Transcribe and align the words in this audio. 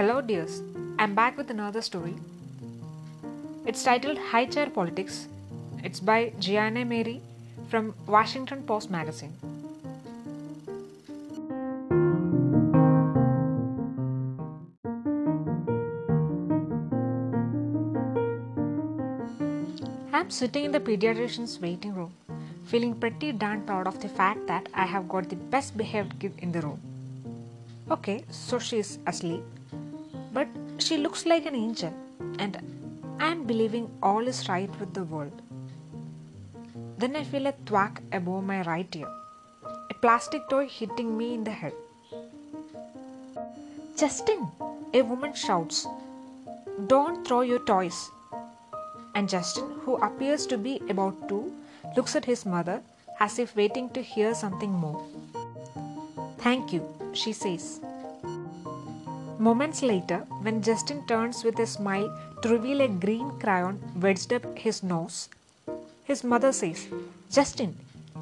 Hello, 0.00 0.22
dears. 0.22 0.62
I'm 0.98 1.14
back 1.14 1.36
with 1.36 1.50
another 1.50 1.82
story. 1.82 2.14
It's 3.66 3.82
titled 3.84 4.16
High 4.16 4.46
Chair 4.46 4.70
Politics. 4.70 5.28
It's 5.84 6.00
by 6.00 6.32
Gianna 6.38 6.86
Mary 6.86 7.20
from 7.68 7.92
Washington 8.06 8.62
Post 8.62 8.90
Magazine. 8.90 9.34
I'm 20.14 20.30
sitting 20.30 20.64
in 20.64 20.72
the 20.72 20.80
pediatrician's 20.80 21.60
waiting 21.60 21.94
room, 21.94 22.14
feeling 22.64 22.94
pretty 22.94 23.32
darn 23.32 23.60
proud 23.66 23.86
of 23.86 24.00
the 24.00 24.08
fact 24.08 24.46
that 24.46 24.66
I 24.72 24.86
have 24.86 25.10
got 25.10 25.28
the 25.28 25.36
best 25.36 25.76
behaved 25.76 26.18
kid 26.18 26.32
in 26.38 26.52
the 26.52 26.62
room. 26.62 26.80
Okay, 27.90 28.24
so 28.30 28.58
she's 28.58 28.98
asleep, 29.06 29.44
she 30.80 30.96
looks 30.96 31.26
like 31.26 31.46
an 31.46 31.54
angel, 31.54 31.94
and 32.38 32.58
I'm 33.18 33.44
believing 33.44 33.90
all 34.02 34.26
is 34.26 34.48
right 34.48 34.70
with 34.80 34.94
the 34.94 35.04
world. 35.04 35.42
Then 36.98 37.16
I 37.16 37.24
feel 37.24 37.46
a 37.46 37.52
thwack 37.66 38.02
above 38.12 38.44
my 38.44 38.62
right 38.62 38.96
ear, 38.96 39.08
a 39.90 39.94
plastic 39.94 40.48
toy 40.48 40.66
hitting 40.68 41.16
me 41.16 41.34
in 41.34 41.44
the 41.44 41.50
head. 41.50 41.74
Justin, 43.96 44.48
a 44.94 45.02
woman 45.02 45.34
shouts, 45.34 45.86
Don't 46.86 47.26
throw 47.26 47.42
your 47.42 47.58
toys. 47.60 48.10
And 49.14 49.28
Justin, 49.28 49.70
who 49.84 49.96
appears 49.96 50.46
to 50.46 50.56
be 50.56 50.80
about 50.88 51.28
two, 51.28 51.52
looks 51.96 52.16
at 52.16 52.24
his 52.24 52.46
mother 52.46 52.82
as 53.18 53.38
if 53.38 53.54
waiting 53.54 53.90
to 53.90 54.00
hear 54.00 54.34
something 54.34 54.72
more. 54.72 55.04
Thank 56.38 56.72
you, 56.72 56.82
she 57.12 57.32
says. 57.32 57.80
Moments 59.40 59.80
later, 59.80 60.18
when 60.42 60.60
Justin 60.60 61.06
turns 61.06 61.44
with 61.44 61.58
a 61.60 61.66
smile 61.66 62.14
to 62.42 62.50
reveal 62.50 62.82
a 62.82 62.88
green 62.88 63.30
crayon 63.40 63.80
wedged 63.98 64.34
up 64.34 64.44
his 64.58 64.82
nose, 64.82 65.30
his 66.04 66.22
mother 66.22 66.52
says, 66.52 66.88
Justin, 67.30 67.74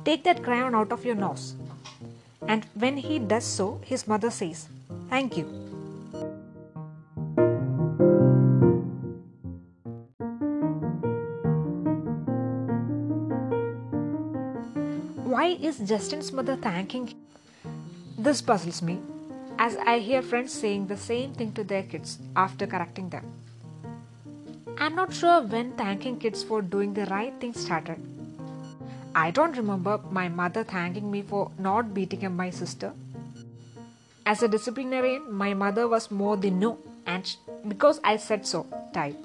take 0.04 0.22
that 0.22 0.44
crayon 0.44 0.76
out 0.76 0.92
of 0.92 1.04
your 1.04 1.16
nose. 1.16 1.56
And 2.46 2.64
when 2.74 2.96
he 2.96 3.18
does 3.18 3.42
so, 3.44 3.80
his 3.84 4.06
mother 4.06 4.30
says, 4.30 4.68
Thank 5.10 5.36
you. 5.36 5.46
Why 15.34 15.58
is 15.60 15.80
Justin's 15.80 16.30
mother 16.30 16.54
thanking 16.54 17.08
him? 17.08 17.18
This 18.16 18.40
puzzles 18.40 18.82
me 18.82 19.00
as 19.58 19.76
I 19.76 19.98
hear 19.98 20.22
friends 20.22 20.52
saying 20.52 20.86
the 20.86 20.96
same 20.96 21.32
thing 21.34 21.52
to 21.52 21.64
their 21.64 21.82
kids 21.82 22.18
after 22.36 22.66
correcting 22.66 23.08
them. 23.08 23.24
I'm 24.78 24.94
not 24.94 25.12
sure 25.12 25.42
when 25.42 25.72
thanking 25.72 26.18
kids 26.18 26.44
for 26.44 26.62
doing 26.62 26.94
the 26.94 27.06
right 27.06 27.34
thing 27.40 27.52
started. 27.52 27.98
I 29.14 29.32
don't 29.32 29.56
remember 29.56 29.98
my 30.10 30.28
mother 30.28 30.62
thanking 30.62 31.10
me 31.10 31.22
for 31.22 31.50
not 31.58 31.92
beating 31.92 32.24
up 32.24 32.32
my 32.32 32.50
sister. 32.50 32.92
As 34.24 34.42
a 34.42 34.48
disciplinarian, 34.48 35.32
my 35.32 35.54
mother 35.54 35.88
was 35.88 36.10
more 36.10 36.36
the 36.36 36.50
no 36.50 36.78
and 37.06 37.26
sh- 37.26 37.36
because 37.66 38.00
I 38.04 38.16
said 38.16 38.46
so 38.46 38.66
type. 38.92 39.16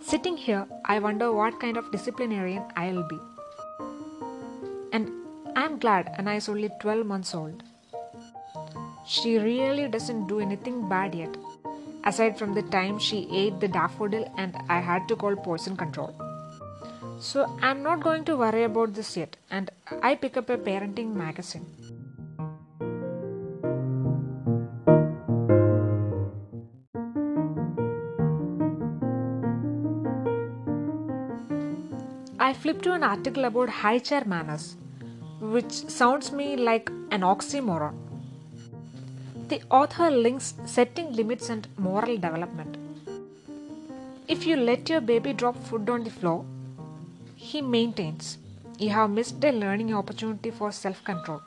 Sitting 0.00 0.36
here, 0.36 0.66
I 0.84 1.00
wonder 1.00 1.32
what 1.32 1.58
kind 1.58 1.76
of 1.76 1.90
disciplinarian 1.90 2.62
I'll 2.76 3.02
be. 3.08 3.18
And 4.92 5.10
I'm 5.56 5.78
glad 5.78 6.14
Anna 6.16 6.34
is 6.34 6.48
only 6.48 6.70
12 6.80 7.04
months 7.04 7.34
old. 7.34 7.64
She 9.08 9.38
really 9.38 9.88
doesn't 9.88 10.26
do 10.26 10.40
anything 10.40 10.88
bad 10.88 11.14
yet, 11.14 11.36
aside 12.04 12.36
from 12.38 12.54
the 12.54 12.62
time 12.62 12.98
she 12.98 13.28
ate 13.32 13.60
the 13.60 13.68
daffodil 13.68 14.30
and 14.36 14.56
I 14.68 14.80
had 14.80 15.06
to 15.08 15.16
call 15.16 15.36
poison 15.36 15.76
control. 15.76 16.14
So 17.18 17.56
I'm 17.62 17.82
not 17.82 18.02
going 18.02 18.24
to 18.24 18.36
worry 18.36 18.64
about 18.64 18.94
this 18.94 19.16
yet, 19.16 19.36
and 19.50 19.70
I 20.02 20.16
pick 20.16 20.36
up 20.36 20.50
a 20.50 20.58
parenting 20.58 21.14
magazine. 21.14 21.66
I 32.38 32.52
flip 32.52 32.82
to 32.82 32.92
an 32.92 33.02
article 33.02 33.46
about 33.46 33.68
high 33.68 33.98
chair 33.98 34.24
manners, 34.24 34.76
which 35.40 35.72
sounds 35.72 36.32
me 36.32 36.56
like 36.56 36.90
an 37.10 37.22
oxymoron. 37.22 38.05
The 39.48 39.62
author 39.70 40.10
links 40.10 40.54
setting 40.64 41.12
limits 41.12 41.50
and 41.50 41.68
moral 41.78 42.16
development. 42.16 42.76
If 44.26 44.44
you 44.44 44.56
let 44.56 44.88
your 44.88 45.00
baby 45.00 45.32
drop 45.32 45.56
food 45.66 45.88
on 45.88 46.02
the 46.02 46.10
floor, 46.10 46.44
he 47.36 47.62
maintains 47.62 48.38
you 48.78 48.90
have 48.90 49.10
missed 49.10 49.44
a 49.44 49.52
learning 49.52 49.94
opportunity 49.94 50.50
for 50.50 50.72
self 50.72 51.04
control, 51.04 51.40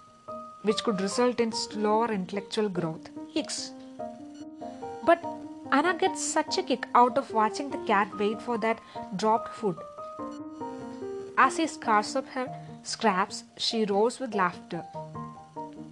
which 0.61 0.81
could 0.83 1.01
result 1.01 1.41
in 1.41 1.51
slower 1.51 2.11
intellectual 2.11 2.69
growth. 2.69 3.09
Hicks. 3.33 3.71
But 5.05 5.23
Anna 5.71 5.93
gets 5.93 6.23
such 6.23 6.57
a 6.57 6.63
kick 6.63 6.87
out 6.95 7.17
of 7.17 7.31
watching 7.31 7.69
the 7.69 7.77
cat 7.79 8.17
wait 8.17 8.41
for 8.41 8.57
that 8.59 8.79
dropped 9.15 9.53
food. 9.55 9.75
As 11.37 11.57
he 11.57 11.67
scars 11.67 12.15
up 12.15 12.27
her 12.29 12.47
scraps, 12.83 13.43
she 13.57 13.85
roars 13.85 14.19
with 14.19 14.33
laughter, 14.33 14.83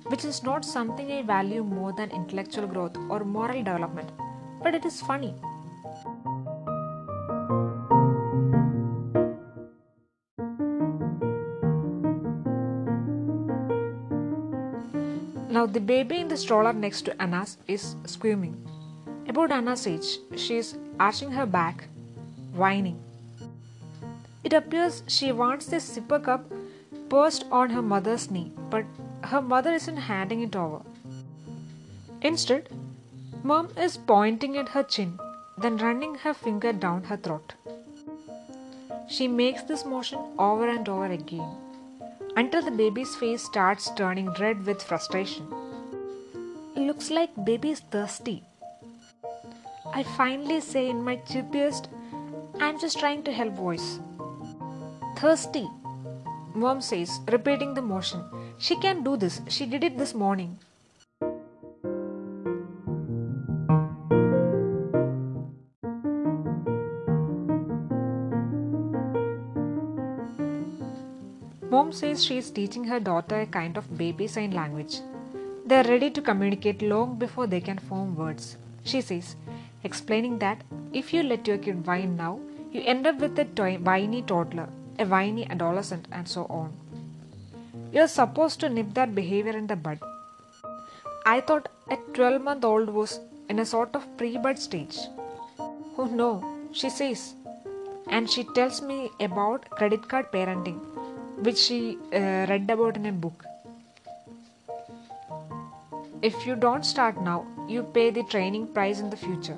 which 0.10 0.24
is 0.26 0.44
not 0.44 0.64
something 0.64 1.12
I 1.12 1.22
value 1.22 1.64
more 1.64 1.94
than 1.94 2.12
intellectual 2.12 2.68
growth 2.68 2.98
or 3.10 3.24
moral 3.24 3.64
development, 3.64 4.10
but 4.64 4.74
it 4.74 4.86
is 4.86 5.02
funny. 5.02 5.34
Now, 15.50 15.66
the 15.66 15.80
baby 15.80 16.18
in 16.20 16.28
the 16.28 16.38
stroller 16.38 16.72
next 16.72 17.02
to 17.04 17.20
Anna's 17.20 17.58
is 17.68 17.96
squirming. 18.06 18.56
About 19.28 19.52
Anna's 19.52 19.88
age, 19.88 20.20
she 20.36 20.58
is 20.58 20.78
arching 21.00 21.32
her 21.32 21.46
back, 21.46 21.88
whining. 22.54 23.00
It 24.44 24.54
appears 24.54 25.04
she 25.08 25.32
wants 25.32 25.66
the 25.66 25.78
sipper 25.78 26.24
cup 26.24 26.46
perched 27.10 27.46
on 27.52 27.72
her 27.72 27.82
mother's 27.82 28.30
knee, 28.30 28.52
but 28.70 28.86
her 29.24 29.42
mother 29.42 29.74
isn't 29.74 29.98
handing 29.98 30.42
it 30.42 30.56
over. 30.56 30.82
Instead, 32.22 32.70
mom 33.44 33.70
is 33.78 33.98
pointing 33.98 34.58
at 34.58 34.70
her 34.70 34.84
chin, 34.84 35.20
then 35.58 35.78
running 35.78 36.16
her 36.16 36.34
finger 36.34 36.74
down 36.74 37.04
her 37.04 37.18
throat. 37.18 37.54
She 39.10 39.28
makes 39.28 39.64
this 39.64 39.86
motion 39.86 40.20
over 40.38 40.68
and 40.68 40.88
over 40.90 41.06
again 41.06 41.50
until 42.36 42.62
the 42.62 42.72
baby's 42.72 43.16
face 43.16 43.44
starts 43.44 43.90
turning 43.96 44.30
red 44.40 44.66
with 44.66 44.84
frustration. 44.84 45.48
Looks 46.76 47.10
like 47.10 47.46
baby 47.46 47.72
is 47.72 47.80
thirsty. 47.80 48.44
I 49.94 50.04
finally 50.04 50.60
say 50.62 50.90
in 50.90 51.04
my 51.04 51.18
chippiest, 51.18 51.88
I'm 52.60 52.80
just 52.80 53.00
trying 53.00 53.24
to 53.24 53.32
help 53.32 53.54
voice. 53.54 54.00
Thirsty, 55.18 55.68
mom 56.54 56.82
says, 56.82 57.20
repeating 57.32 57.74
the 57.74 57.82
motion. 57.82 58.24
She 58.60 58.76
can 58.76 59.04
do 59.04 59.18
this. 59.18 59.40
She 59.50 59.66
did 59.66 59.84
it 59.84 59.98
this 59.98 60.14
morning. 60.14 60.58
Mom 71.70 71.92
says 71.92 72.24
she 72.26 72.38
is 72.38 72.50
teaching 72.50 72.86
her 72.86 73.00
daughter 73.00 73.42
a 73.42 73.46
kind 73.46 73.78
of 73.78 73.98
baby 73.98 74.26
sign 74.26 74.52
language. 74.52 75.02
They 75.66 75.80
are 75.82 75.84
ready 75.84 76.10
to 76.10 76.22
communicate 76.22 76.82
long 76.82 77.20
before 77.20 77.46
they 77.46 77.62
can 77.62 77.78
form 77.78 78.16
words. 78.16 78.58
She 78.84 79.02
says, 79.02 79.36
explaining 79.84 80.40
that 80.40 80.64
if 80.94 81.14
you 81.14 81.22
let 81.22 81.46
your 81.48 81.58
kid 81.60 81.86
whine 81.86 82.18
now, 82.18 82.40
you 82.72 82.82
end 82.82 83.06
up 83.06 83.20
with 83.20 83.38
a 83.38 83.46
whiny 83.78 84.22
toddler, 84.24 84.70
a 84.98 85.06
whiny 85.06 85.48
adolescent, 85.50 86.08
and 86.12 86.28
so 86.28 86.46
on. 86.46 86.74
You're 87.92 88.08
supposed 88.08 88.60
to 88.62 88.70
nip 88.70 88.94
that 88.94 89.16
behavior 89.16 89.58
in 89.58 89.68
the 89.68 89.76
bud. 89.76 90.00
I 91.26 91.42
thought 91.42 91.70
a 91.90 91.98
12 92.14 92.42
month 92.42 92.66
old 92.66 92.90
was 92.90 93.20
in 93.50 93.60
a 93.60 93.66
sort 93.66 93.96
of 93.96 94.06
pre 94.18 94.38
bud 94.38 94.60
stage. 94.60 94.98
Oh 95.98 96.10
no, 96.12 96.30
she 96.72 96.90
says. 96.90 97.34
And 98.10 98.30
she 98.30 98.44
tells 98.44 98.82
me 98.82 99.10
about 99.20 99.70
credit 99.70 100.08
card 100.08 100.32
parenting, 100.32 100.80
which 101.44 101.58
she 101.58 101.98
uh, 102.14 102.46
read 102.50 102.70
about 102.70 102.98
in 102.98 103.06
a 103.06 103.12
book. 103.12 103.46
If 106.22 106.48
you 106.48 106.56
don't 106.56 106.86
start 106.86 107.22
now, 107.22 107.46
you 107.68 107.84
pay 107.84 108.10
the 108.10 108.24
training 108.24 108.68
price 108.74 109.00
in 109.00 109.10
the 109.10 109.18
future, 109.18 109.58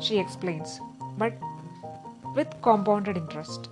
she 0.00 0.18
explains, 0.18 0.80
but 1.16 1.32
with 2.34 2.60
compounded 2.62 3.16
interest. 3.16 3.68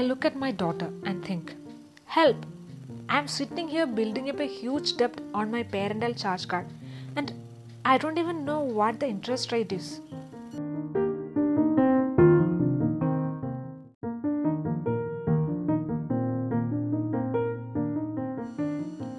I 0.00 0.02
look 0.02 0.24
at 0.24 0.34
my 0.34 0.50
daughter 0.50 0.90
and 1.04 1.22
think, 1.22 1.54
help! 2.06 2.46
I'm 3.06 3.28
sitting 3.28 3.68
here 3.68 3.86
building 3.86 4.30
up 4.30 4.40
a 4.40 4.46
huge 4.46 4.96
debt 4.96 5.20
on 5.34 5.50
my 5.50 5.62
parental 5.62 6.14
charge 6.14 6.48
card 6.48 6.68
and 7.16 7.34
I 7.84 7.98
don't 7.98 8.16
even 8.16 8.46
know 8.46 8.60
what 8.60 8.98
the 8.98 9.08
interest 9.08 9.52
rate 9.52 9.72
is. 9.72 10.00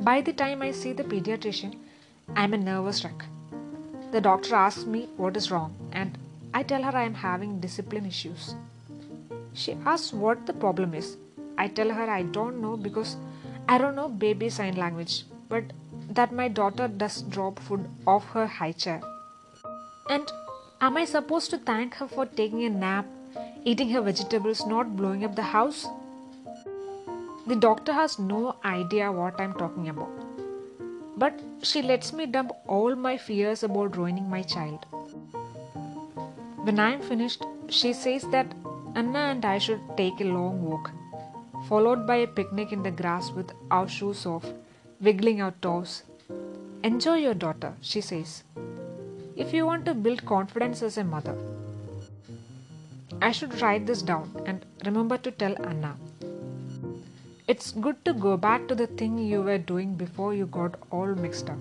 By 0.09 0.21
the 0.21 0.33
time 0.33 0.63
I 0.63 0.71
see 0.71 0.93
the 0.93 1.03
pediatrician, 1.03 1.75
I'm 2.35 2.55
a 2.55 2.57
nervous 2.57 3.03
wreck. 3.03 3.25
The 4.11 4.21
doctor 4.21 4.55
asks 4.55 4.85
me 4.85 5.09
what 5.15 5.37
is 5.37 5.51
wrong, 5.51 5.75
and 5.91 6.17
I 6.55 6.63
tell 6.63 6.81
her 6.81 6.97
I 6.97 7.03
am 7.03 7.13
having 7.13 7.59
discipline 7.59 8.07
issues. 8.07 8.55
She 9.53 9.77
asks 9.85 10.13
what 10.13 10.45
the 10.45 10.53
problem 10.53 10.93
is. 10.93 11.17
I 11.57 11.67
tell 11.67 11.89
her 11.89 12.09
I 12.09 12.23
don't 12.23 12.61
know 12.61 12.77
because 12.77 13.17
I 13.67 13.77
don't 13.77 13.95
know 13.95 14.09
baby 14.09 14.49
sign 14.49 14.75
language, 14.75 15.23
but 15.49 15.63
that 16.09 16.33
my 16.33 16.47
daughter 16.47 16.87
does 16.87 17.21
drop 17.23 17.59
food 17.59 17.87
off 18.07 18.25
her 18.29 18.47
high 18.47 18.71
chair. 18.71 19.01
And 20.09 20.31
am 20.81 20.97
I 20.97 21.05
supposed 21.05 21.49
to 21.51 21.57
thank 21.57 21.95
her 21.95 22.07
for 22.07 22.25
taking 22.25 22.63
a 22.63 22.69
nap, 22.69 23.05
eating 23.63 23.89
her 23.89 24.01
vegetables, 24.01 24.65
not 24.65 24.95
blowing 24.95 25.23
up 25.23 25.35
the 25.35 25.43
house? 25.43 25.87
The 27.47 27.55
doctor 27.55 27.93
has 27.93 28.17
no 28.19 28.55
idea 28.63 29.11
what 29.11 29.39
I'm 29.39 29.53
talking 29.53 29.89
about. 29.89 30.09
But 31.17 31.39
she 31.61 31.81
lets 31.81 32.13
me 32.13 32.25
dump 32.25 32.51
all 32.67 32.95
my 32.95 33.17
fears 33.17 33.63
about 33.63 33.97
ruining 33.97 34.29
my 34.29 34.41
child. 34.41 34.85
When 36.63 36.79
I'm 36.79 37.01
finished, 37.01 37.43
she 37.69 37.93
says 37.93 38.23
that 38.31 38.47
Anna 38.93 39.19
and 39.19 39.45
I 39.45 39.57
should 39.57 39.81
take 39.95 40.19
a 40.19 40.25
long 40.25 40.63
walk, 40.63 40.91
followed 41.67 42.05
by 42.05 42.17
a 42.17 42.27
picnic 42.27 42.73
in 42.73 42.83
the 42.83 42.91
grass 42.91 43.31
with 43.31 43.51
our 43.69 43.87
shoes 43.87 44.25
off, 44.25 44.45
wiggling 44.99 45.41
our 45.41 45.53
toes. 45.61 46.03
Enjoy 46.83 47.15
your 47.15 47.33
daughter, 47.33 47.73
she 47.81 48.01
says, 48.01 48.43
if 49.35 49.53
you 49.53 49.65
want 49.65 49.85
to 49.85 49.93
build 49.93 50.25
confidence 50.25 50.81
as 50.81 50.97
a 50.97 51.03
mother. 51.03 51.37
I 53.21 53.31
should 53.31 53.61
write 53.61 53.85
this 53.85 54.01
down 54.01 54.29
and 54.45 54.65
remember 54.85 55.17
to 55.19 55.31
tell 55.31 55.55
Anna. 55.65 55.95
It's 57.47 57.71
good 57.71 58.03
to 58.05 58.13
go 58.13 58.35
back 58.35 58.67
to 58.67 58.75
the 58.75 58.87
thing 58.87 59.17
you 59.17 59.41
were 59.41 59.57
doing 59.57 59.93
before 59.95 60.33
you 60.33 60.47
got 60.47 60.75
all 60.91 61.15
mixed 61.15 61.49
up. 61.49 61.59